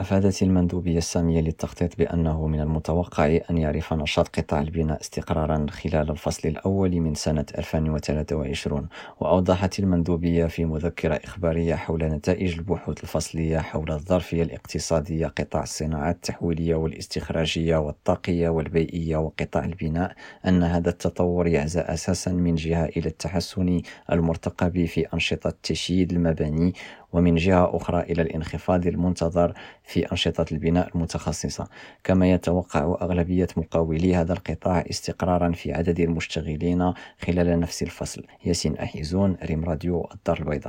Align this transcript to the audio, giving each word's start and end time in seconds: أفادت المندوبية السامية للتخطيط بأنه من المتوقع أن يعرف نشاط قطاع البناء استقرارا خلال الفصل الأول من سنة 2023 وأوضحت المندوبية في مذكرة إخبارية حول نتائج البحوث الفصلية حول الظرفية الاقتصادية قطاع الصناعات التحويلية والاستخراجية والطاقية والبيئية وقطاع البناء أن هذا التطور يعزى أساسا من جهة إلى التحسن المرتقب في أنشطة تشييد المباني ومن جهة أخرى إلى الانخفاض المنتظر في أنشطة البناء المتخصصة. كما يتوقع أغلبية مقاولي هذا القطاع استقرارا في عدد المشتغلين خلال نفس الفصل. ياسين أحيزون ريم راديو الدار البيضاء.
أفادت 0.00 0.42
المندوبية 0.42 0.98
السامية 0.98 1.40
للتخطيط 1.40 1.96
بأنه 1.98 2.46
من 2.46 2.60
المتوقع 2.60 3.38
أن 3.50 3.58
يعرف 3.58 3.92
نشاط 3.92 4.28
قطاع 4.28 4.60
البناء 4.60 5.00
استقرارا 5.00 5.66
خلال 5.70 6.10
الفصل 6.10 6.48
الأول 6.48 7.00
من 7.00 7.14
سنة 7.14 7.44
2023 7.58 8.88
وأوضحت 9.20 9.78
المندوبية 9.78 10.46
في 10.46 10.64
مذكرة 10.64 11.20
إخبارية 11.24 11.74
حول 11.74 12.04
نتائج 12.04 12.58
البحوث 12.58 13.02
الفصلية 13.02 13.58
حول 13.58 13.92
الظرفية 13.92 14.42
الاقتصادية 14.42 15.26
قطاع 15.26 15.62
الصناعات 15.62 16.14
التحويلية 16.14 16.74
والاستخراجية 16.74 17.76
والطاقية 17.76 18.48
والبيئية 18.48 19.16
وقطاع 19.16 19.64
البناء 19.64 20.14
أن 20.46 20.62
هذا 20.62 20.90
التطور 20.90 21.46
يعزى 21.46 21.80
أساسا 21.80 22.32
من 22.32 22.54
جهة 22.54 22.84
إلى 22.84 23.08
التحسن 23.08 23.82
المرتقب 24.12 24.84
في 24.84 25.06
أنشطة 25.14 25.52
تشييد 25.62 26.12
المباني 26.12 26.74
ومن 27.12 27.34
جهة 27.34 27.76
أخرى 27.76 28.00
إلى 28.00 28.22
الانخفاض 28.22 28.86
المنتظر 28.86 29.54
في 29.90 30.12
أنشطة 30.12 30.46
البناء 30.52 30.88
المتخصصة. 30.94 31.68
كما 32.04 32.30
يتوقع 32.30 32.96
أغلبية 33.02 33.48
مقاولي 33.56 34.14
هذا 34.16 34.32
القطاع 34.32 34.84
استقرارا 34.90 35.52
في 35.52 35.72
عدد 35.72 36.00
المشتغلين 36.00 36.92
خلال 37.26 37.60
نفس 37.60 37.82
الفصل. 37.82 38.24
ياسين 38.44 38.76
أحيزون 38.76 39.36
ريم 39.44 39.64
راديو 39.64 40.08
الدار 40.14 40.38
البيضاء. 40.38 40.68